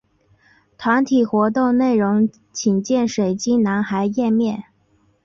[0.79, 4.63] 团体活动内容请见水晶男孩页面。